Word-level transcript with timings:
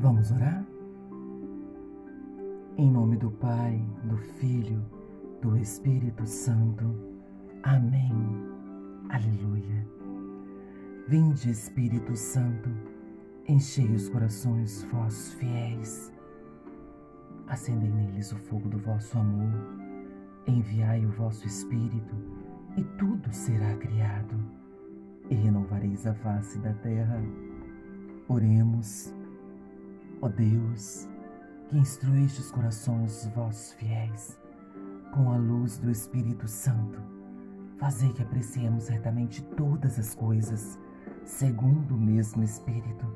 Vamos 0.00 0.30
orar? 0.30 0.64
Em 2.78 2.90
nome 2.90 3.18
do 3.18 3.30
Pai, 3.32 3.86
do 4.04 4.16
Filho, 4.16 4.82
do 5.42 5.58
Espírito 5.58 6.24
Santo. 6.26 6.96
Amém. 7.62 8.10
Aleluia. 9.10 9.86
Vinde, 11.06 11.50
Espírito 11.50 12.16
Santo, 12.16 12.70
enchei 13.46 13.94
os 13.94 14.08
corações 14.08 14.84
vossos 14.84 15.34
fiéis. 15.34 16.10
Acendei 17.46 17.90
neles 17.90 18.32
o 18.32 18.38
fogo 18.38 18.70
do 18.70 18.78
vosso 18.78 19.18
amor. 19.18 19.52
Enviai 20.46 21.04
o 21.04 21.10
vosso 21.10 21.46
Espírito, 21.46 22.14
e 22.74 22.82
tudo 22.96 23.30
será 23.30 23.76
criado, 23.76 24.34
e 25.28 25.34
renovareis 25.34 26.06
a 26.06 26.14
face 26.14 26.58
da 26.58 26.72
terra. 26.72 27.22
Oremos. 28.28 29.19
Ó 30.22 30.28
Deus, 30.28 31.08
que 31.68 31.78
instruíste 31.78 32.40
os 32.40 32.50
corações 32.50 33.24
dos 33.24 33.34
vossos 33.34 33.72
fiéis 33.72 34.38
com 35.14 35.32
a 35.32 35.36
luz 35.36 35.78
do 35.78 35.90
Espírito 35.90 36.46
Santo, 36.46 37.00
fazei 37.78 38.12
que 38.12 38.22
apreciemos 38.22 38.84
certamente 38.84 39.42
todas 39.56 39.98
as 39.98 40.14
coisas 40.14 40.78
segundo 41.24 41.94
o 41.94 42.00
mesmo 42.00 42.42
Espírito 42.42 43.06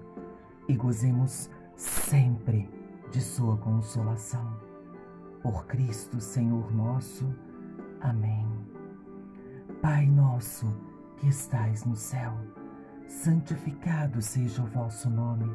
e 0.66 0.74
gozemos 0.74 1.50
sempre 1.76 2.70
de 3.10 3.20
Sua 3.20 3.56
consolação. 3.58 4.58
Por 5.42 5.66
Cristo, 5.66 6.20
Senhor 6.20 6.74
nosso. 6.74 7.34
Amém. 8.00 8.46
Pai 9.82 10.06
nosso 10.06 10.66
que 11.18 11.28
estais 11.28 11.84
no 11.84 11.94
céu, 11.94 12.32
santificado 13.06 14.22
seja 14.22 14.62
o 14.62 14.66
vosso 14.66 15.10
nome. 15.10 15.54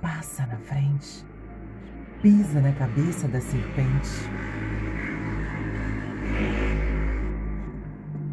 passa 0.00 0.46
na 0.46 0.56
frente, 0.56 1.24
pisa 2.22 2.60
na 2.60 2.72
cabeça 2.72 3.28
da 3.28 3.40
serpente. 3.40 4.08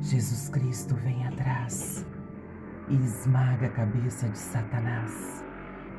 Jesus 0.02 0.50
Cristo 0.50 0.96
vem 0.96 1.26
atrás 1.28 2.06
e 2.90 2.96
esmaga 2.96 3.68
a 3.68 3.72
cabeça 3.72 4.30
de 4.30 4.38
Satanás. 4.38 5.44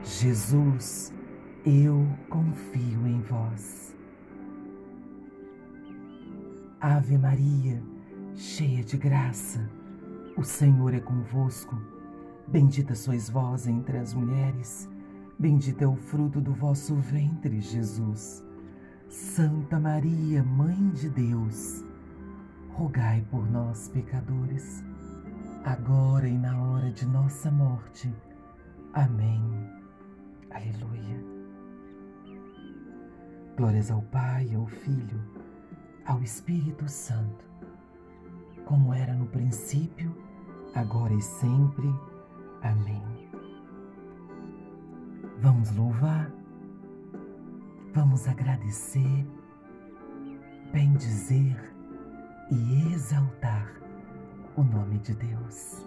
Jesus, 0.04 1.12
eu 1.64 2.06
confio 2.28 3.06
em 3.06 3.20
vós. 3.22 3.96
Ave 6.80 7.18
Maria, 7.18 7.82
cheia 8.34 8.84
de 8.84 8.96
graça, 8.96 9.68
o 10.36 10.44
Senhor 10.44 10.94
é 10.94 11.00
convosco. 11.00 11.76
Bendita 12.46 12.94
sois 12.94 13.28
vós 13.28 13.66
entre 13.66 13.98
as 13.98 14.14
mulheres, 14.14 14.88
bendito 15.38 15.82
é 15.82 15.86
o 15.86 15.96
fruto 15.96 16.40
do 16.40 16.52
vosso 16.52 16.94
ventre, 16.96 17.60
Jesus. 17.60 18.44
Santa 19.08 19.78
Maria, 19.78 20.42
Mãe 20.42 20.90
de 20.90 21.08
Deus, 21.08 21.84
rogai 22.70 23.24
por 23.30 23.48
nós, 23.50 23.88
pecadores, 23.88 24.84
agora 25.64 26.28
e 26.28 26.36
na 26.36 26.60
hora 26.60 26.90
de 26.90 27.06
nossa 27.06 27.50
morte. 27.50 28.12
Amém. 28.92 29.42
Aleluia. 30.50 31.24
Glórias 33.56 33.90
ao 33.90 34.02
Pai, 34.02 34.54
ao 34.54 34.66
Filho, 34.66 35.20
ao 36.04 36.22
Espírito 36.22 36.88
Santo, 36.88 37.44
como 38.64 38.92
era 38.92 39.14
no 39.14 39.26
princípio, 39.26 40.14
agora 40.74 41.14
e 41.14 41.22
sempre. 41.22 41.88
Amém. 42.62 43.15
Vamos 45.42 45.70
louvar, 45.76 46.32
vamos 47.92 48.26
agradecer, 48.26 49.26
bendizer 50.72 51.56
e 52.50 52.92
exaltar 52.94 53.70
o 54.56 54.62
nome 54.62 54.98
de 55.00 55.14
Deus. 55.14 55.84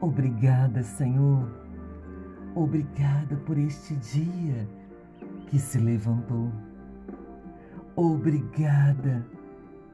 Obrigada, 0.00 0.82
Senhor. 0.82 1.48
Obrigada 2.54 3.36
por 3.46 3.56
este 3.56 3.96
dia 3.96 4.68
que 5.46 5.58
se 5.58 5.78
levantou. 5.78 6.52
Obrigada 7.96 9.26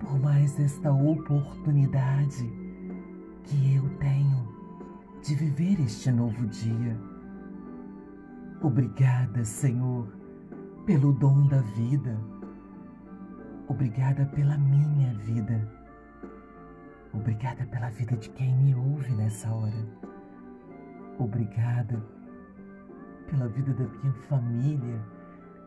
por 0.00 0.18
mais 0.18 0.58
esta 0.58 0.92
oportunidade 0.92 2.44
que 3.44 3.76
eu 3.76 3.88
tenho 3.98 4.48
de 5.22 5.34
viver 5.36 5.80
este 5.80 6.10
novo 6.10 6.44
dia. 6.48 7.15
Obrigada, 8.66 9.44
Senhor, 9.44 10.08
pelo 10.84 11.12
dom 11.12 11.46
da 11.46 11.60
vida. 11.60 12.18
Obrigada 13.68 14.26
pela 14.26 14.58
minha 14.58 15.14
vida. 15.18 15.72
Obrigada 17.12 17.64
pela 17.66 17.90
vida 17.90 18.16
de 18.16 18.28
quem 18.30 18.56
me 18.56 18.74
ouve 18.74 19.12
nessa 19.12 19.48
hora. 19.54 19.86
Obrigada 21.16 22.04
pela 23.30 23.46
vida 23.46 23.72
da 23.72 23.84
minha 23.84 24.12
família, 24.28 25.00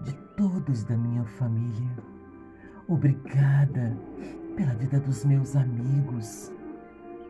de 0.03 0.13
todos 0.35 0.83
da 0.83 0.97
minha 0.97 1.23
família. 1.23 1.95
Obrigada 2.89 3.97
pela 4.57 4.73
vida 4.73 4.99
dos 4.99 5.23
meus 5.23 5.55
amigos, 5.55 6.51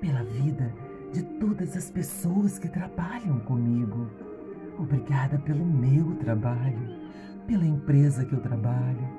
pela 0.02 0.24
vida 0.24 0.74
de 1.14 1.22
todas 1.40 1.78
as 1.78 1.92
pessoas 1.92 2.58
que 2.58 2.70
trabalham 2.70 3.40
comigo. 3.42 4.29
Obrigada 4.80 5.38
pelo 5.40 5.66
meu 5.66 6.16
trabalho, 6.16 6.80
pela 7.46 7.66
empresa 7.66 8.24
que 8.24 8.32
eu 8.32 8.40
trabalho. 8.40 9.10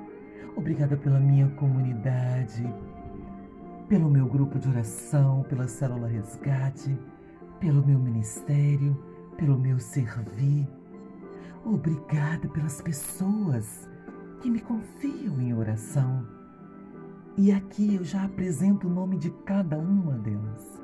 Obrigada 0.55 0.97
pela 0.97 1.19
minha 1.19 1.47
comunidade, 1.49 2.63
pelo 3.87 4.09
meu 4.09 4.25
grupo 4.25 4.57
de 4.57 4.67
oração, 4.67 5.43
pela 5.43 5.67
célula 5.67 6.07
resgate, 6.07 6.97
pelo 7.59 7.85
meu 7.85 7.99
ministério, 7.99 8.97
pelo 9.37 9.55
meu 9.55 9.77
servir. 9.77 10.67
Obrigada 11.63 12.47
pelas 12.47 12.81
pessoas 12.81 13.87
que 14.41 14.49
me 14.49 14.61
confiam 14.61 15.39
em 15.39 15.53
oração. 15.53 16.25
E 17.37 17.51
aqui 17.51 17.97
eu 17.97 18.03
já 18.03 18.23
apresento 18.23 18.87
o 18.87 18.91
nome 18.91 19.15
de 19.15 19.29
cada 19.45 19.77
uma 19.77 20.13
delas, 20.13 20.81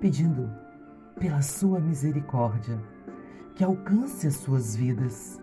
pedindo 0.00 0.48
pela 1.18 1.42
sua 1.42 1.80
misericórdia 1.80 2.80
que 3.58 3.64
alcance 3.64 4.24
as 4.24 4.36
suas 4.36 4.76
vidas 4.76 5.42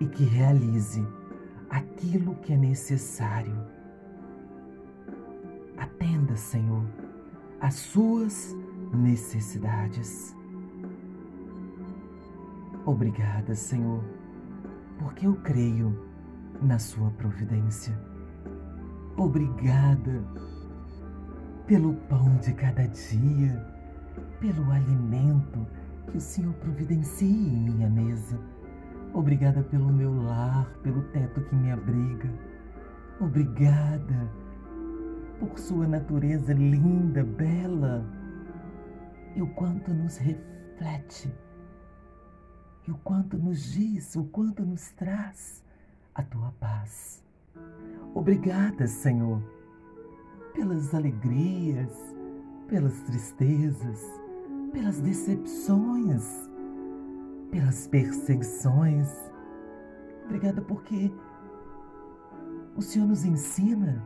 e 0.00 0.06
que 0.06 0.24
realize 0.24 1.06
aquilo 1.70 2.34
que 2.34 2.52
é 2.52 2.56
necessário. 2.56 3.56
Atenda, 5.78 6.34
Senhor, 6.34 6.84
às 7.60 7.74
suas 7.74 8.56
necessidades. 8.92 10.34
Obrigada, 12.84 13.54
Senhor, 13.54 14.02
porque 14.98 15.28
eu 15.28 15.36
creio 15.36 15.96
na 16.60 16.80
Sua 16.80 17.12
providência. 17.12 17.96
Obrigada 19.16 20.24
pelo 21.68 21.94
pão 22.08 22.36
de 22.38 22.52
cada 22.54 22.88
dia, 22.88 23.64
pelo 24.40 24.72
alimento 24.72 25.64
que 26.10 26.18
o 26.18 26.20
Senhor 26.20 26.52
providencia 26.54 27.28
em 27.28 27.60
minha 27.60 27.88
mesa. 27.88 28.38
Obrigada 29.14 29.62
pelo 29.62 29.92
meu 29.92 30.12
lar, 30.22 30.66
pelo 30.82 31.02
teto 31.10 31.40
que 31.42 31.54
me 31.54 31.70
abriga. 31.70 32.30
Obrigada 33.20 34.30
por 35.38 35.58
Sua 35.58 35.86
natureza 35.86 36.52
linda, 36.52 37.24
bela 37.24 38.04
e 39.34 39.42
o 39.42 39.46
quanto 39.54 39.92
nos 39.92 40.16
reflete 40.18 41.32
e 42.86 42.90
o 42.90 42.98
quanto 42.98 43.38
nos 43.38 43.72
diz, 43.72 44.16
o 44.16 44.24
quanto 44.24 44.64
nos 44.64 44.90
traz 44.92 45.64
a 46.14 46.22
tua 46.22 46.52
paz. 46.58 47.22
Obrigada, 48.14 48.86
Senhor, 48.86 49.42
pelas 50.54 50.94
alegrias, 50.94 51.92
pelas 52.68 53.00
tristezas, 53.02 54.19
pelas 54.70 55.00
decepções, 55.00 56.50
pelas 57.50 57.86
perseguições. 57.86 59.08
Obrigada 60.24 60.60
porque 60.62 61.12
o 62.76 62.82
Senhor 62.82 63.06
nos 63.06 63.24
ensina 63.24 64.02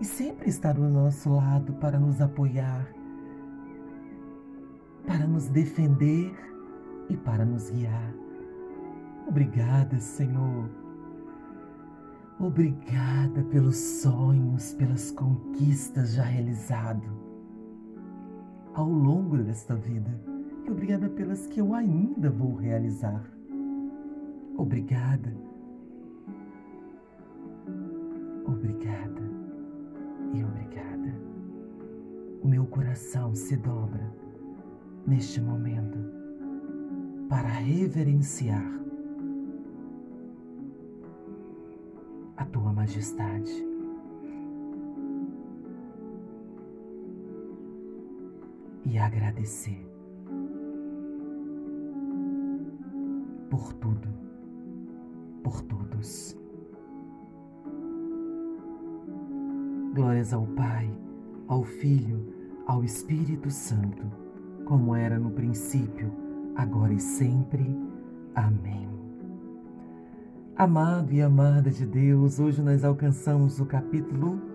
e 0.00 0.04
sempre 0.04 0.48
está 0.48 0.72
do 0.72 0.88
nosso 0.88 1.34
lado 1.34 1.72
para 1.74 1.98
nos 1.98 2.20
apoiar, 2.20 2.92
para 5.06 5.26
nos 5.26 5.48
defender 5.48 6.34
e 7.08 7.16
para 7.16 7.44
nos 7.44 7.70
guiar. 7.70 8.14
Obrigada, 9.28 9.98
Senhor. 10.00 10.68
Obrigada 12.40 13.44
pelos 13.44 13.76
sonhos, 13.76 14.74
pelas 14.74 15.12
conquistas 15.12 16.14
já 16.14 16.24
realizadas 16.24 17.21
ao 18.74 18.88
longo 18.88 19.36
desta 19.38 19.74
vida. 19.74 20.10
E 20.66 20.70
obrigada 20.70 21.08
pelas 21.08 21.46
que 21.46 21.60
eu 21.60 21.74
ainda 21.74 22.30
vou 22.30 22.54
realizar. 22.54 23.22
Obrigada. 24.56 25.32
Obrigada 28.46 29.22
e 30.32 30.44
obrigada. 30.44 31.14
O 32.42 32.48
meu 32.48 32.66
coração 32.66 33.34
se 33.34 33.56
dobra 33.56 34.12
neste 35.06 35.40
momento 35.40 35.98
para 37.28 37.48
reverenciar 37.48 38.82
a 42.36 42.44
tua 42.44 42.72
majestade. 42.72 43.71
E 48.92 48.98
agradecer 48.98 49.88
por 53.48 53.72
tudo, 53.72 54.06
por 55.42 55.62
todos. 55.62 56.36
Glórias 59.94 60.34
ao 60.34 60.46
Pai, 60.48 60.94
ao 61.48 61.64
Filho, 61.64 62.34
ao 62.66 62.84
Espírito 62.84 63.50
Santo, 63.50 64.04
como 64.66 64.94
era 64.94 65.18
no 65.18 65.30
princípio, 65.30 66.12
agora 66.54 66.92
e 66.92 67.00
sempre. 67.00 67.64
Amém. 68.34 68.90
Amado 70.54 71.14
e 71.14 71.22
amada 71.22 71.70
de 71.70 71.86
Deus, 71.86 72.38
hoje 72.38 72.60
nós 72.60 72.84
alcançamos 72.84 73.58
o 73.58 73.64
capítulo. 73.64 74.51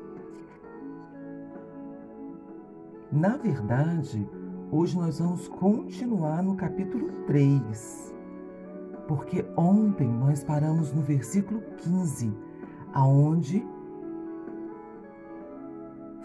Na 3.11 3.37
verdade, 3.37 4.29
hoje 4.69 4.97
nós 4.97 5.19
vamos 5.19 5.47
continuar 5.47 6.43
no 6.43 6.55
capítulo 6.55 7.09
3, 7.25 8.13
porque 9.07 9.45
ontem 9.55 10.09
nós 10.09 10.43
paramos 10.43 10.91
no 10.91 11.01
versículo 11.01 11.61
15, 11.77 12.35
aonde 12.93 13.65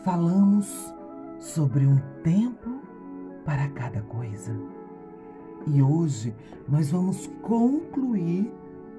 falamos 0.02 0.92
sobre 1.38 1.86
um 1.86 1.98
tempo 2.24 2.80
para 3.44 3.68
cada 3.68 4.02
coisa. 4.02 4.52
E 5.68 5.80
hoje 5.80 6.34
nós 6.68 6.90
vamos 6.90 7.28
concluir 7.42 8.52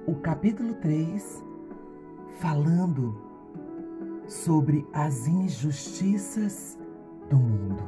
o 0.06 0.14
capítulo 0.14 0.72
3 0.76 1.44
falando 2.38 3.14
sobre 4.26 4.86
as 4.94 5.28
injustiças 5.28 6.78
do 7.34 7.40
mundo. 7.40 7.82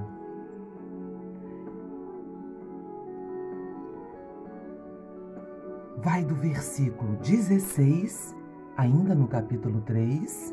Vai 5.99 6.25
do 6.25 6.35
versículo 6.35 7.17
16, 7.19 8.35
ainda 8.77 9.15
no 9.15 9.29
capítulo 9.29 9.81
3, 9.83 10.53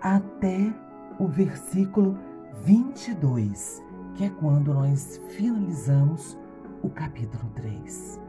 até 0.00 0.72
o 1.18 1.26
versículo 1.26 2.16
22, 2.62 3.82
que 4.14 4.24
é 4.24 4.30
quando 4.30 4.72
nós 4.72 5.20
finalizamos 5.30 6.38
o 6.82 6.88
capítulo 6.88 7.50
3. 7.56 8.20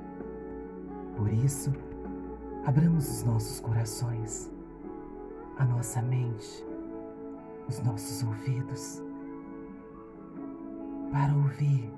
Por 1.15 1.31
isso, 1.31 1.71
abramos 2.65 3.07
os 3.07 3.23
nossos 3.23 3.59
corações, 3.59 4.51
a 5.57 5.65
nossa 5.65 6.01
mente, 6.01 6.65
os 7.67 7.79
nossos 7.81 8.23
ouvidos, 8.23 9.02
para 11.13 11.31
ouvir 11.35 11.93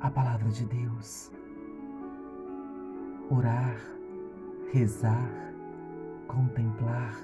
a 0.00 0.10
palavra 0.10 0.48
de 0.48 0.64
Deus, 0.64 1.30
orar, 3.28 3.76
rezar, 4.72 5.52
contemplar, 6.26 7.14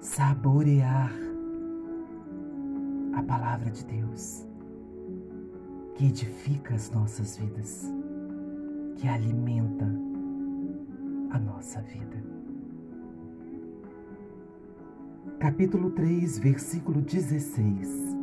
saborear 0.00 1.12
a 3.14 3.22
palavra 3.22 3.70
de 3.70 3.84
Deus 3.84 4.44
que 5.94 6.06
edifica 6.06 6.74
as 6.74 6.90
nossas 6.90 7.36
vidas, 7.36 7.88
que 8.96 9.06
alimenta 9.06 9.86
a 11.30 11.38
nossa 11.38 11.80
vida. 11.82 12.20
Capítulo 15.38 15.92
3, 15.92 16.40
versículo 16.40 17.00
16. 17.02 18.19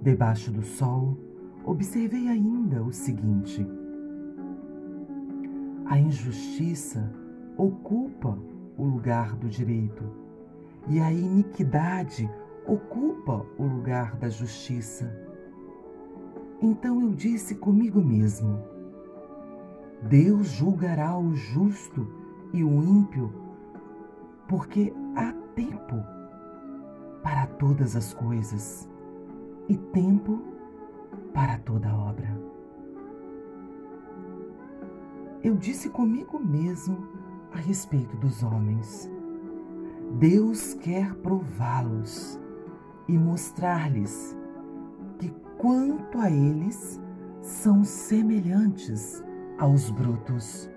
Debaixo 0.00 0.52
do 0.52 0.62
sol, 0.62 1.18
observei 1.64 2.28
ainda 2.28 2.82
o 2.82 2.92
seguinte: 2.92 3.66
a 5.86 5.98
injustiça 5.98 7.12
ocupa 7.56 8.38
o 8.76 8.84
lugar 8.84 9.34
do 9.34 9.48
direito 9.48 10.04
e 10.88 11.00
a 11.00 11.12
iniquidade 11.12 12.30
ocupa 12.64 13.44
o 13.58 13.64
lugar 13.64 14.14
da 14.16 14.28
justiça. 14.28 15.10
Então 16.62 17.00
eu 17.00 17.12
disse 17.12 17.56
comigo 17.56 18.00
mesmo: 18.00 18.62
Deus 20.02 20.46
julgará 20.48 21.18
o 21.18 21.34
justo 21.34 22.06
e 22.52 22.62
o 22.62 22.82
ímpio, 22.82 23.32
porque 24.46 24.92
há 25.16 25.32
tempo 25.56 25.96
para 27.22 27.46
todas 27.46 27.96
as 27.96 28.14
coisas 28.14 28.88
e 29.68 29.76
tempo 29.76 30.42
para 31.32 31.58
toda 31.58 31.94
obra. 31.94 32.28
Eu 35.42 35.56
disse 35.56 35.88
comigo 35.88 36.38
mesmo 36.38 37.06
a 37.52 37.58
respeito 37.58 38.16
dos 38.16 38.42
homens. 38.42 39.08
Deus 40.18 40.74
quer 40.74 41.14
prová-los 41.16 42.40
e 43.06 43.16
mostrar-lhes 43.16 44.36
que, 45.18 45.30
quanto 45.58 46.18
a 46.18 46.30
eles, 46.30 47.00
são 47.40 47.84
semelhantes 47.84 49.22
aos 49.58 49.90
brutos. 49.90 50.70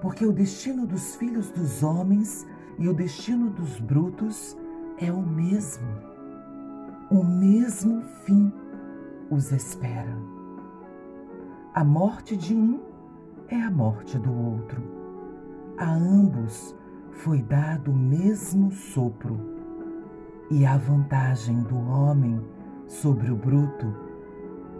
Porque 0.00 0.24
o 0.24 0.32
destino 0.32 0.86
dos 0.86 1.16
filhos 1.16 1.50
dos 1.50 1.82
homens 1.82 2.46
e 2.78 2.88
o 2.88 2.94
destino 2.94 3.50
dos 3.50 3.78
brutos 3.80 4.56
é 4.98 5.12
o 5.12 5.22
mesmo. 5.22 6.13
O 7.14 7.22
mesmo 7.22 8.02
fim 8.24 8.52
os 9.30 9.52
espera. 9.52 10.18
A 11.72 11.84
morte 11.84 12.36
de 12.36 12.56
um 12.56 12.80
é 13.46 13.54
a 13.54 13.70
morte 13.70 14.18
do 14.18 14.32
outro. 14.32 14.82
A 15.78 15.94
ambos 15.94 16.76
foi 17.12 17.40
dado 17.40 17.92
o 17.92 17.94
mesmo 17.94 18.72
sopro 18.72 19.38
e 20.50 20.66
a 20.66 20.76
vantagem 20.76 21.62
do 21.62 21.78
homem 21.88 22.44
sobre 22.88 23.30
o 23.30 23.36
bruto 23.36 23.94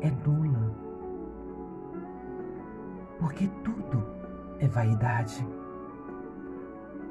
é 0.01 0.11
nula. 0.11 0.75
Porque 3.21 3.49
tudo 3.63 4.05
é 4.59 4.67
vaidade. 4.67 5.47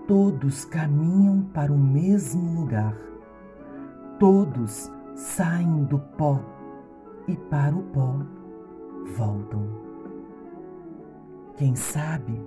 Todos 0.06 0.65
caminham 0.65 1.44
para 1.53 1.72
o 1.72 1.77
mesmo 1.77 2.60
lugar. 2.60 2.94
Todos 4.20 4.92
saem 5.15 5.84
do 5.86 6.00
pó 6.00 6.39
e 7.27 7.36
para 7.36 7.75
o 7.75 7.84
pó 7.84 8.17
voltam. 9.15 9.67
Quem 11.55 11.75
sabe 11.75 12.41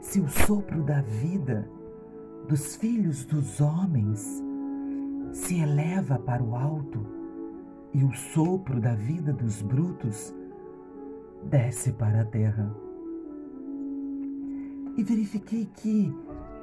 se 0.00 0.20
o 0.20 0.28
sopro 0.28 0.82
da 0.82 1.00
vida 1.02 1.68
dos 2.48 2.76
filhos 2.76 3.24
dos 3.24 3.60
homens 3.60 4.42
se 5.32 5.60
eleva 5.60 6.18
para 6.18 6.42
o 6.42 6.54
alto 6.54 7.04
e 7.92 8.04
o 8.04 8.12
sopro 8.12 8.80
da 8.80 8.94
vida 8.94 9.32
dos 9.32 9.62
brutos 9.62 10.34
desce 11.44 11.92
para 11.92 12.22
a 12.22 12.24
terra. 12.24 12.74
E 14.96 15.02
verifiquei 15.02 15.66
que 15.66 16.14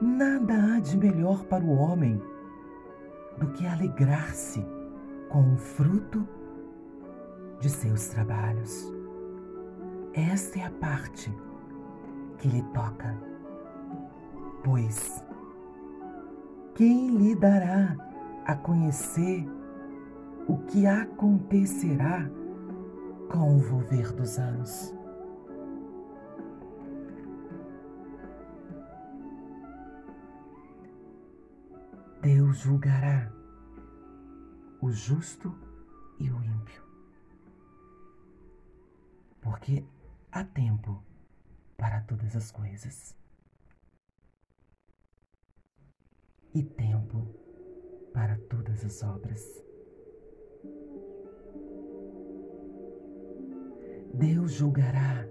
nada 0.03 0.53
há 0.53 0.79
de 0.79 0.97
melhor 0.97 1.45
para 1.45 1.63
o 1.63 1.75
homem 1.77 2.21
do 3.37 3.47
que 3.53 3.65
alegrar-se 3.65 4.63
com 5.29 5.53
o 5.53 5.57
fruto 5.57 6.27
de 7.59 7.69
seus 7.69 8.07
trabalhos. 8.07 8.91
Esta 10.13 10.59
é 10.59 10.65
a 10.65 10.71
parte 10.71 11.33
que 12.37 12.47
lhe 12.47 12.61
toca, 12.73 13.17
pois 14.63 15.23
quem 16.75 17.17
lhe 17.17 17.35
dará 17.35 17.95
a 18.45 18.55
conhecer 18.55 19.47
o 20.47 20.57
que 20.57 20.85
acontecerá 20.85 22.29
com 23.29 23.55
o 23.55 23.59
volver 23.59 24.11
dos 24.11 24.37
anos? 24.37 24.93
Deus 32.53 32.65
julgará 32.65 33.31
o 34.79 34.91
justo 34.91 35.51
e 36.19 36.29
o 36.29 36.43
ímpio. 36.43 36.83
Porque 39.41 39.83
há 40.31 40.43
tempo 40.43 41.03
para 41.75 42.01
todas 42.01 42.35
as 42.35 42.51
coisas. 42.51 43.15
E 46.53 46.61
tempo 46.61 47.25
para 48.13 48.37
todas 48.37 48.85
as 48.85 49.01
obras. 49.01 49.43
Deus 54.13 54.51
julgará 54.51 55.27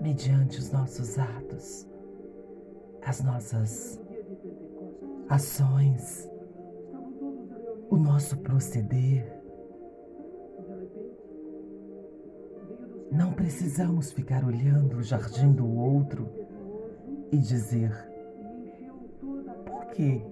mediante 0.00 0.58
os 0.58 0.72
nossos 0.72 1.18
atos, 1.18 1.86
as 3.02 3.22
nossas 3.22 4.00
ações, 5.28 6.28
o 7.90 7.96
nosso 7.96 8.38
proceder. 8.38 9.38
Não 13.12 13.32
precisamos 13.32 14.12
ficar 14.12 14.44
olhando 14.44 14.98
o 14.98 15.02
jardim 15.02 15.52
do 15.52 15.68
outro 15.68 16.28
e 17.30 17.36
dizer: 17.36 17.92
por 19.66 19.86
quê? 19.86 20.22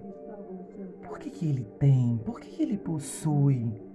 Por 1.03 1.19
que, 1.19 1.29
que 1.29 1.47
ele 1.47 1.65
tem? 1.77 2.17
Por 2.25 2.39
que, 2.39 2.49
que 2.49 2.63
ele 2.63 2.77
possui? 2.77 3.89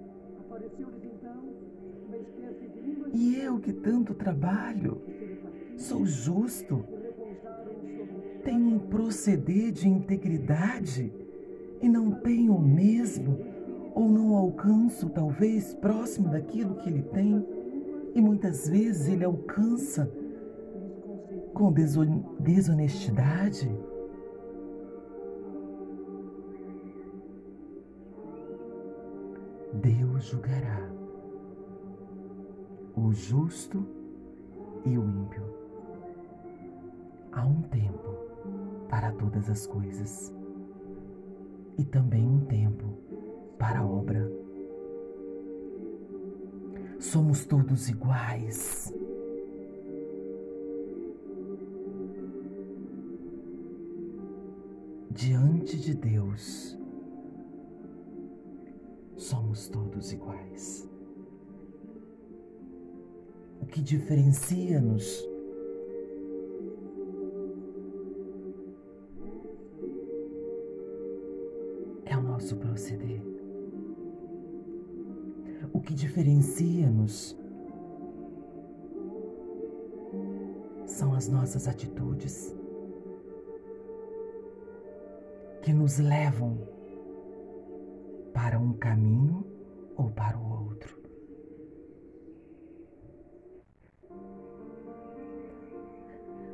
E 3.11 3.35
eu 3.37 3.59
que 3.59 3.73
tanto 3.73 4.13
trabalho? 4.13 5.01
Sou 5.75 6.05
justo, 6.05 6.83
tenho 8.43 8.75
um 8.75 8.79
proceder 8.79 9.71
de 9.71 9.89
integridade 9.89 11.11
e 11.81 11.89
não 11.89 12.11
tenho 12.11 12.55
o 12.55 12.61
mesmo, 12.61 13.39
ou 13.93 14.09
não 14.09 14.35
alcanço 14.35 15.09
talvez 15.09 15.73
próximo 15.73 16.29
daquilo 16.29 16.75
que 16.75 16.89
ele 16.89 17.01
tem, 17.01 17.45
e 18.13 18.21
muitas 18.21 18.69
vezes 18.69 19.07
ele 19.07 19.23
alcança 19.23 20.11
com 21.53 21.73
desonestidade. 22.39 23.69
Deus 29.73 30.23
julgará 30.25 30.89
o 32.95 33.11
justo 33.11 33.85
e 34.85 34.97
o 34.97 35.03
ímpio 35.03 35.64
há 37.35 37.45
um 37.45 37.61
tempo 37.63 38.15
para 38.89 39.11
todas 39.11 39.49
as 39.49 39.67
coisas 39.67 40.33
e 41.77 41.83
também 41.83 42.25
um 42.25 42.45
tempo 42.45 42.97
para 43.59 43.79
a 43.79 43.85
obra. 43.85 44.31
Somos 46.97 47.45
todos 47.45 47.89
iguais. 47.89 48.93
Diante 55.11 55.77
de 55.79 55.93
Deus, 55.93 56.77
somos 59.17 59.67
todos 59.67 60.11
iguais. 60.11 60.89
O 63.61 63.65
que 63.65 63.81
diferencia-nos 63.81 65.34
diferencia-nos 76.15 77.37
são 80.85 81.13
as 81.13 81.27
nossas 81.27 81.67
atitudes 81.67 82.55
que 85.61 85.73
nos 85.73 85.97
levam 85.99 86.57
para 88.33 88.57
um 88.57 88.71
caminho 88.71 89.45
ou 89.97 90.09
para 90.09 90.37
o 90.37 90.67
outro. 90.67 90.97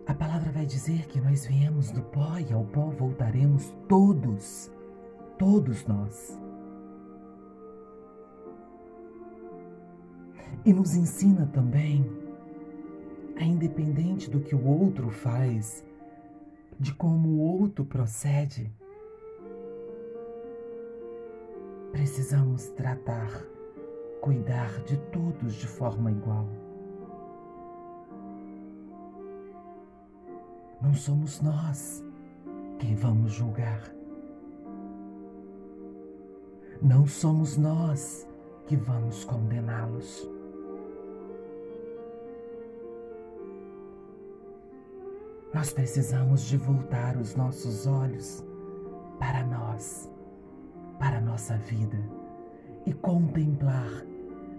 A 0.07 0.13
palavra 0.15 0.51
vai 0.51 0.65
dizer 0.65 1.05
que 1.05 1.21
nós 1.21 1.45
viemos 1.45 1.91
do 1.91 2.01
pó 2.01 2.39
e 2.39 2.51
ao 2.51 2.65
pó 2.65 2.89
voltaremos 2.89 3.71
todos 3.87 4.71
todos 5.37 5.85
nós. 5.85 6.39
E 10.65 10.73
nos 10.73 10.95
ensina 10.95 11.47
também 11.47 12.05
a 13.35 13.43
independente 13.43 14.29
do 14.29 14.39
que 14.39 14.55
o 14.55 14.65
outro 14.65 15.09
faz, 15.09 15.83
de 16.79 16.93
como 16.93 17.29
o 17.29 17.39
outro 17.39 17.83
procede, 17.83 18.71
precisamos 21.91 22.69
tratar, 22.69 23.43
cuidar 24.21 24.83
de 24.83 24.97
todos 24.97 25.55
de 25.55 25.67
forma 25.67 26.11
igual. 26.11 26.47
Não 30.81 30.93
somos 30.93 31.41
nós 31.41 32.03
quem 32.79 32.95
vamos 32.95 33.33
julgar. 33.33 33.83
Não 36.81 37.05
somos 37.05 37.57
nós 37.57 38.27
que 38.65 38.75
vamos 38.75 39.23
condená-los. 39.23 40.27
Nós 45.53 45.73
precisamos 45.73 46.43
de 46.43 46.55
voltar 46.55 47.17
os 47.17 47.35
nossos 47.35 47.85
olhos 47.85 48.41
para 49.19 49.45
nós, 49.45 50.09
para 50.97 51.17
a 51.17 51.21
nossa 51.21 51.57
vida 51.57 51.99
e 52.85 52.93
contemplar 52.93 54.05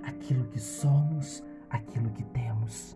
aquilo 0.02 0.44
que 0.49 0.61
somos, 0.61 1.42
aquilo 1.70 2.11
que 2.11 2.22
temos. 2.25 2.94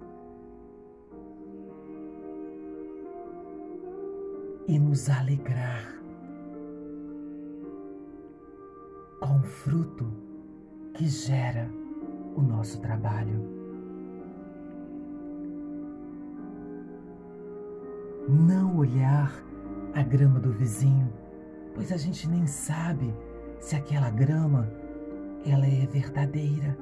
E 4.69 4.79
nos 4.79 5.09
alegrar 5.09 5.97
com 9.21 9.39
o 9.39 9.43
fruto 9.43 10.13
que 10.93 11.09
gera 11.09 11.71
o 12.35 12.43
nosso 12.43 12.79
trabalho. 12.81 13.56
Não 18.29 18.77
olhar 18.77 19.33
a 19.95 20.03
grama 20.03 20.41
do 20.41 20.53
vizinho, 20.53 21.13
pois 21.75 21.93
a 21.93 21.97
gente 21.97 22.29
nem 22.29 22.47
sabe 22.47 23.15
se 23.61 23.77
aquela 23.77 24.11
grama 24.11 24.71
ela 25.45 25.67
é 25.67 25.87
verdadeira. 25.87 26.77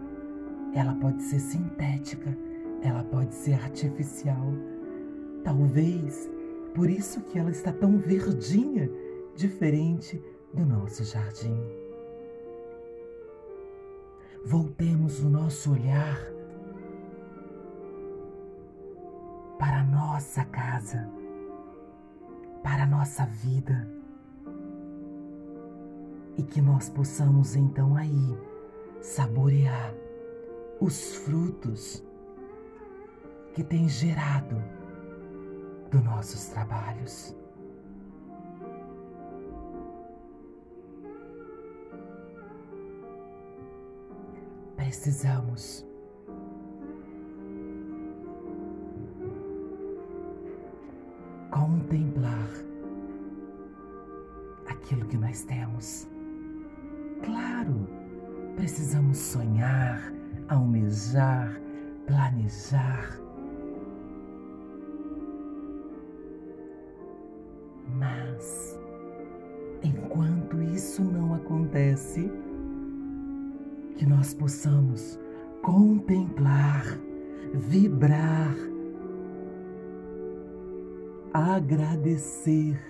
Ela 0.75 0.95
pode 0.95 1.23
ser 1.23 1.39
sintética, 1.39 2.37
ela 2.83 3.05
pode 3.05 3.35
ser 3.35 3.55
artificial. 3.55 4.53
Talvez 5.45 6.31
por 6.75 6.91
isso 6.91 7.21
que 7.23 7.39
ela 7.39 7.51
está 7.51 7.73
tão 7.73 7.99
verdinha, 7.99 8.91
diferente 9.37 10.23
do 10.53 10.65
nosso 10.65 11.05
jardim 11.05 11.85
voltemos 14.45 15.21
o 15.21 15.29
nosso 15.29 15.73
olhar 15.73 16.19
para 19.59 19.81
a 19.81 19.85
nossa 19.85 20.45
casa, 20.45 21.09
para 22.65 22.85
a 22.85 22.87
nossa 22.87 23.27
vida 23.27 23.87
e 26.39 26.43
que 26.43 26.63
nós 26.63 26.89
possamos 26.89 27.55
então 27.55 27.95
aí 27.95 28.37
saborear 29.03 29.95
os 30.81 31.15
frutos 31.17 32.03
que 33.53 33.63
tem 33.63 33.87
gerado 33.87 34.57
dos 35.91 36.03
nossos 36.03 36.47
trabalhos. 36.47 37.37
Precisamos 44.75 45.87
contemplar 51.51 52.44
sonhar, 59.35 60.13
almejar, 60.49 61.61
planejar. 62.07 63.21
Mas, 67.99 68.79
enquanto 69.83 70.63
isso 70.63 71.03
não 71.03 71.35
acontece, 71.35 72.31
que 73.97 74.07
nós 74.07 74.33
possamos 74.35 75.19
contemplar, 75.63 76.85
vibrar, 77.55 78.55
agradecer 81.33 82.81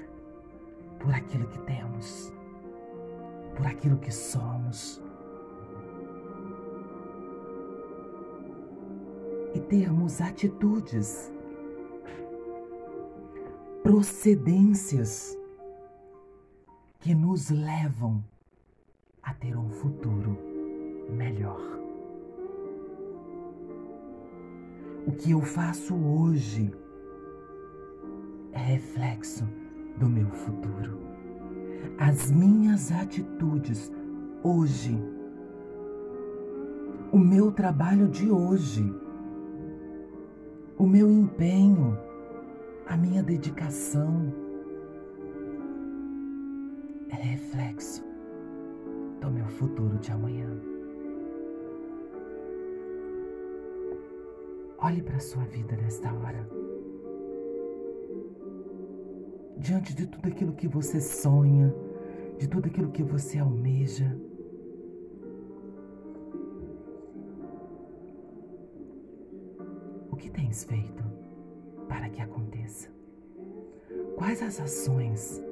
por 0.99 1.11
aquilo 1.15 1.47
que 1.47 1.59
temos, 1.61 2.31
por 3.57 3.67
aquilo 3.67 3.97
que 3.97 4.13
somos. 4.13 5.04
Termos 9.65 10.21
atitudes, 10.21 11.33
procedências 13.83 15.37
que 17.01 17.15
nos 17.15 17.51
levam 17.51 18.23
a 19.23 19.33
ter 19.35 19.57
um 19.57 19.69
futuro 19.71 20.39
melhor. 21.11 21.61
O 25.07 25.13
que 25.13 25.33
eu 25.33 25.41
faço 25.43 25.95
hoje 25.95 26.73
é 28.53 28.59
reflexo 28.59 29.45
do 29.99 30.09
meu 30.09 30.31
futuro. 30.31 30.99
As 31.99 32.31
minhas 32.31 32.91
atitudes 32.91 33.93
hoje, 34.43 34.99
o 37.13 37.19
meu 37.19 37.53
trabalho 37.53 38.09
de 38.09 38.31
hoje, 38.31 39.04
o 40.85 40.87
meu 40.87 41.11
empenho, 41.11 41.99
a 42.85 42.95
minha 42.95 43.23
dedicação 43.23 44.31
é 47.09 47.15
reflexo 47.15 48.05
do 49.19 49.31
meu 49.31 49.47
futuro 49.47 49.97
de 49.97 50.13
amanhã. 50.13 50.47
Olhe 54.77 55.01
para 55.01 55.17
a 55.17 55.21
sua 55.21 55.45
vida 55.45 55.75
nesta 55.75 56.13
hora. 56.13 56.47
Diante 59.57 59.95
de 59.95 60.07
tudo 60.07 60.29
aquilo 60.29 60.53
que 60.53 60.69
você 60.69 61.01
sonha, 61.01 61.75
de 62.37 62.47
tudo 62.47 62.67
aquilo 62.67 62.91
que 62.91 63.03
você 63.03 63.39
almeja, 63.39 64.15
que 70.25 70.31
tens 70.31 70.65
feito 70.65 71.05
para 71.87 72.09
que 72.09 72.23
aconteça? 72.23 72.89
Quais 74.17 74.43
as 74.43 74.59
ações 74.59 75.43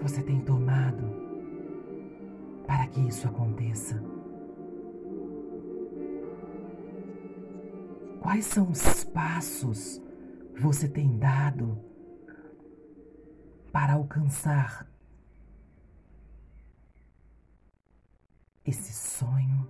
você 0.00 0.22
tem 0.22 0.40
tomado 0.42 1.02
para 2.68 2.86
que 2.86 3.00
isso 3.00 3.26
aconteça? 3.26 4.00
Quais 8.20 8.44
são 8.46 8.70
os 8.70 9.02
passos 9.02 10.00
você 10.56 10.88
tem 10.88 11.18
dado 11.18 11.80
para 13.72 13.94
alcançar 13.94 14.91
esse 18.64 18.92
sonho, 18.92 19.68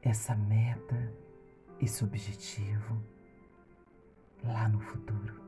essa 0.00 0.34
meta, 0.34 1.12
esse 1.80 2.02
objetivo 2.02 3.02
lá 4.42 4.68
no 4.68 4.80
futuro? 4.80 5.40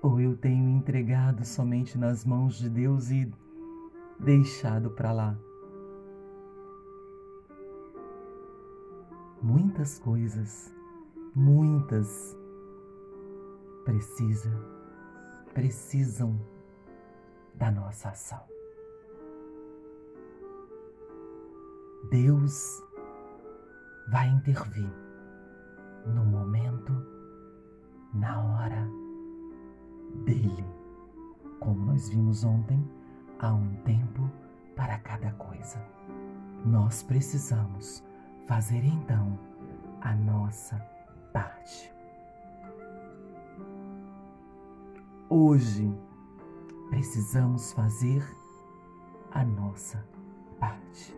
Ou 0.00 0.20
eu 0.20 0.36
tenho 0.36 0.68
entregado 0.68 1.44
somente 1.44 1.98
nas 1.98 2.24
mãos 2.24 2.58
de 2.58 2.68
Deus 2.68 3.10
e 3.10 3.32
deixado 4.20 4.90
para 4.90 5.12
lá? 5.12 5.36
Muitas 9.42 9.98
coisas, 9.98 10.72
muitas 11.34 12.36
precisa, 13.84 14.50
precisam 15.52 16.53
da 17.54 17.70
nossa 17.70 18.08
ação. 18.08 18.42
Deus 22.10 22.82
vai 24.08 24.28
intervir 24.28 24.90
no 26.06 26.24
momento, 26.24 26.92
na 28.12 28.40
hora 28.40 28.88
dele. 30.24 30.64
Como 31.60 31.86
nós 31.86 32.08
vimos 32.08 32.44
ontem, 32.44 32.86
há 33.38 33.52
um 33.52 33.74
tempo 33.82 34.30
para 34.76 34.98
cada 34.98 35.32
coisa. 35.32 35.82
Nós 36.64 37.02
precisamos 37.02 38.04
fazer 38.46 38.84
então 38.84 39.38
a 40.00 40.14
nossa 40.14 40.76
parte. 41.32 41.92
Hoje 45.28 45.90
precisamos 46.94 47.72
fazer 47.72 48.24
a 49.32 49.44
nossa 49.44 50.06
parte, 50.60 51.12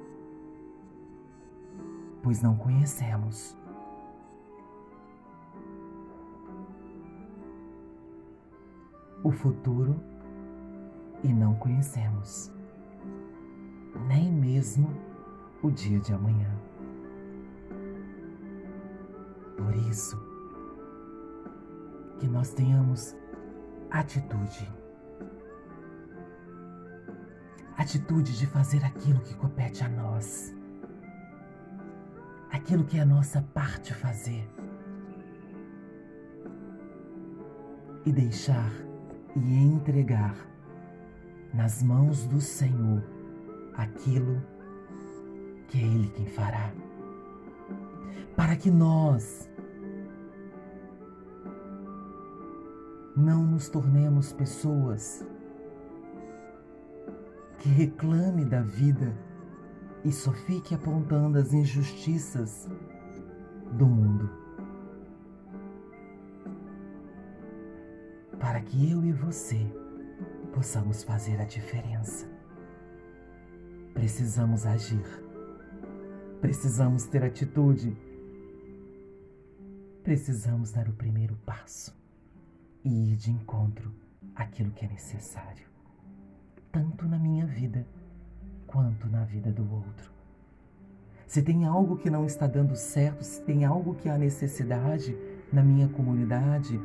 pois 2.22 2.40
não 2.40 2.56
conhecemos 2.56 3.54
o 9.22 9.30
futuro 9.30 10.00
e 11.22 11.30
não 11.30 11.54
conhecemos 11.56 12.50
nem 14.08 14.32
mesmo 14.32 14.88
o 15.62 15.70
dia 15.70 16.00
de 16.00 16.14
amanhã. 16.14 16.58
Por 19.58 19.76
isso, 19.90 20.16
que 22.18 22.26
nós 22.26 22.54
tenhamos 22.54 23.14
atitude. 23.90 24.75
Atitude 27.76 28.38
de 28.38 28.46
fazer 28.46 28.82
aquilo 28.84 29.20
que 29.20 29.34
compete 29.34 29.84
a 29.84 29.88
nós. 29.88 30.54
Aquilo 32.50 32.84
que 32.84 32.96
é 32.96 33.02
a 33.02 33.06
nossa 33.06 33.42
parte 33.52 33.92
fazer. 33.92 34.48
E 38.06 38.12
deixar 38.12 38.72
e 39.36 39.54
entregar 39.62 40.34
nas 41.52 41.82
mãos 41.82 42.24
do 42.26 42.40
Senhor 42.40 43.02
aquilo 43.74 44.42
que 45.68 45.78
é 45.78 45.82
Ele 45.82 46.08
quem 46.16 46.26
fará. 46.26 46.72
Para 48.34 48.56
que 48.56 48.70
nós 48.70 49.50
não 53.14 53.44
nos 53.44 53.68
tornemos 53.68 54.32
pessoas 54.32 55.24
que 57.58 57.68
reclame 57.68 58.44
da 58.44 58.62
vida 58.62 59.16
e 60.04 60.12
só 60.12 60.32
fique 60.32 60.74
apontando 60.74 61.38
as 61.38 61.52
injustiças 61.52 62.68
do 63.72 63.86
mundo. 63.86 64.46
para 68.46 68.60
que 68.60 68.90
eu 68.90 69.04
e 69.04 69.12
você 69.12 69.58
possamos 70.52 71.02
fazer 71.02 71.40
a 71.40 71.44
diferença. 71.44 72.30
Precisamos 73.92 74.64
agir, 74.64 75.04
precisamos 76.40 77.06
ter 77.06 77.24
atitude, 77.24 77.96
precisamos 80.02 80.70
dar 80.70 80.88
o 80.88 80.92
primeiro 80.92 81.34
passo 81.44 81.92
e 82.84 83.12
ir 83.12 83.16
de 83.16 83.32
encontro 83.32 83.92
àquilo 84.34 84.70
que 84.70 84.84
é 84.84 84.88
necessário, 84.88 85.66
tanto 86.76 87.08
na 87.08 87.18
minha 87.18 87.46
vida 87.46 87.86
quanto 88.66 89.08
na 89.08 89.24
vida 89.24 89.50
do 89.50 89.62
outro. 89.62 90.12
Se 91.26 91.42
tem 91.42 91.64
algo 91.64 91.96
que 91.96 92.10
não 92.10 92.26
está 92.26 92.46
dando 92.46 92.76
certo, 92.76 93.24
se 93.24 93.40
tem 93.44 93.64
algo 93.64 93.94
que 93.94 94.10
há 94.10 94.18
necessidade 94.18 95.16
na 95.50 95.62
minha 95.62 95.88
comunidade, 95.88 96.78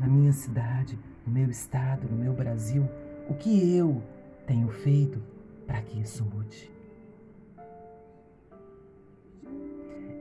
na 0.00 0.08
minha 0.08 0.32
cidade, 0.32 0.98
no 1.24 1.32
meu 1.32 1.48
estado, 1.48 2.08
no 2.08 2.16
meu 2.16 2.32
Brasil, 2.32 2.88
o 3.28 3.34
que 3.34 3.76
eu 3.76 4.02
tenho 4.48 4.66
feito 4.66 5.22
para 5.64 5.80
que 5.80 6.00
isso 6.00 6.24
mude. 6.24 6.68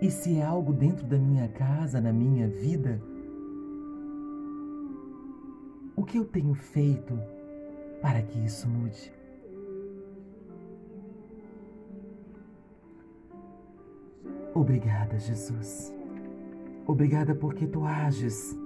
E 0.04 0.12
se 0.12 0.38
é 0.38 0.44
algo 0.44 0.72
dentro 0.72 1.08
da 1.08 1.18
minha 1.18 1.48
casa, 1.48 2.00
na 2.00 2.14
minha 2.14 2.48
vida, 2.48 3.02
o 5.96 6.04
que 6.04 6.20
eu 6.20 6.26
tenho 6.26 6.54
feito 6.54 7.20
para 8.04 8.22
que 8.22 8.38
isso 8.46 8.70
mude? 8.70 9.15
Obrigada, 14.56 15.20
Jesus. 15.20 15.94
Obrigada 16.88 17.36
porque 17.36 17.68
tu 17.68 17.84
ages 17.84 18.58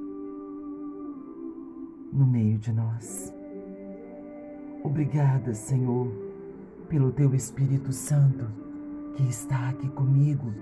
no 2.13 2.27
meio 2.27 2.59
de 2.59 2.71
nós. 2.71 3.33
Obrigada, 4.83 5.51
Senhor, 5.55 6.07
pelo 6.87 7.11
teu 7.11 7.33
Espírito 7.33 7.91
Santo 7.91 8.45
que 9.15 9.23
está 9.23 9.69
aqui 9.69 9.89
comigo 9.89 10.53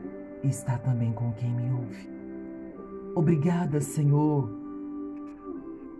e 0.43 0.47
está 0.47 0.77
também 0.77 1.11
com 1.11 1.33
quem 1.33 1.53
me 1.53 1.73
ouve. 1.73 2.09
Obrigada, 3.13 3.81
Senhor, 3.81 4.49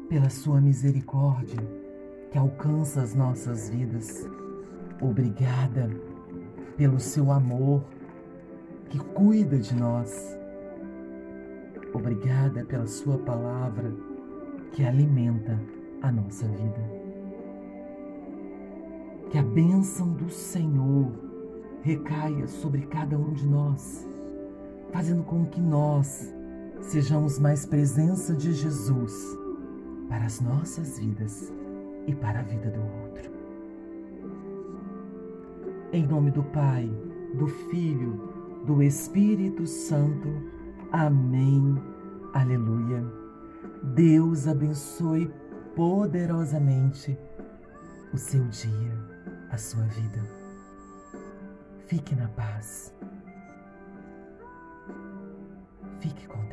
pela 0.08 0.30
sua 0.30 0.62
misericórdia 0.62 1.60
que 2.32 2.38
alcança 2.38 3.02
as 3.02 3.14
nossas 3.14 3.70
vidas. 3.70 4.26
Obrigada 5.02 5.90
pelo 6.78 6.98
seu 6.98 7.30
amor 7.30 7.84
que 8.90 9.00
cuida 9.00 9.58
de 9.58 9.76
nós. 9.76 10.38
Obrigada 11.94 12.64
pela 12.66 12.88
sua 12.88 13.18
palavra 13.18 13.94
que 14.72 14.84
alimenta 14.84 15.60
a 16.02 16.12
nossa 16.12 16.48
vida. 16.48 16.98
Que 19.30 19.38
a 19.38 19.44
bênção 19.44 20.14
do 20.14 20.30
Senhor 20.30 21.12
recaia 21.82 22.48
sobre 22.48 22.82
cada 22.84 23.18
um 23.18 23.34
de 23.34 23.48
nós, 23.48 24.08
fazendo 24.92 25.24
com 25.24 25.46
que 25.46 25.60
nós 25.60 26.34
sejamos 26.82 27.40
mais 27.40 27.66
presença 27.66 28.34
de 28.34 28.54
Jesus 28.54 29.38
para 30.08 30.26
as 30.26 30.40
nossas 30.40 31.00
vidas 31.00 31.52
e 32.06 32.16
para 32.16 32.40
a 32.40 32.44
vida 32.44 32.70
do 32.70 32.80
outro. 32.80 33.32
Em 35.92 36.06
nome 36.06 36.32
do 36.32 36.44
Pai, 36.44 36.90
do 37.34 37.48
Filho, 37.48 38.37
do 38.68 38.84
Espírito 38.84 39.66
Santo. 39.66 40.28
Amém. 40.92 41.82
Aleluia. 42.34 43.02
Deus 43.96 44.46
abençoe 44.46 45.32
poderosamente 45.74 47.18
o 48.14 48.18
seu 48.18 48.46
dia, 48.50 48.94
a 49.50 49.58
sua 49.58 49.84
vida. 49.84 50.22
Fique 51.88 52.14
na 52.14 52.28
paz. 52.28 52.94
Fique 56.02 56.28
com 56.28 56.47